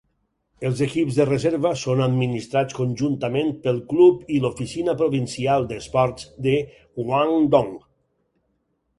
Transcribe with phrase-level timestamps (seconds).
[0.67, 6.55] Els equips de reserva són administrats conjuntament pel club i l'Oficina Provincial d'Esports de
[7.03, 7.71] Guangdong.